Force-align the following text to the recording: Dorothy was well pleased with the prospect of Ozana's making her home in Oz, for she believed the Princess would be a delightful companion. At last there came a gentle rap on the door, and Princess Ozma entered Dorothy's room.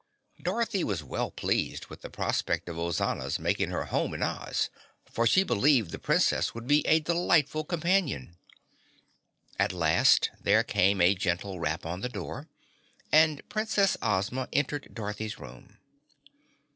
Dorothy 0.41 0.83
was 0.83 1.03
well 1.03 1.29
pleased 1.29 1.85
with 1.85 2.01
the 2.01 2.09
prospect 2.09 2.67
of 2.67 2.75
Ozana's 2.75 3.37
making 3.37 3.69
her 3.69 3.85
home 3.85 4.15
in 4.15 4.23
Oz, 4.23 4.71
for 5.05 5.27
she 5.27 5.43
believed 5.43 5.91
the 5.91 5.99
Princess 5.99 6.55
would 6.55 6.65
be 6.65 6.81
a 6.87 6.99
delightful 6.99 7.63
companion. 7.63 8.35
At 9.59 9.71
last 9.73 10.31
there 10.41 10.63
came 10.63 11.01
a 11.01 11.13
gentle 11.13 11.59
rap 11.59 11.85
on 11.85 12.01
the 12.01 12.09
door, 12.09 12.47
and 13.11 13.47
Princess 13.47 13.95
Ozma 14.01 14.49
entered 14.51 14.89
Dorothy's 14.95 15.37
room. 15.37 15.77